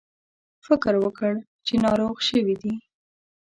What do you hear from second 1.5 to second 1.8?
چې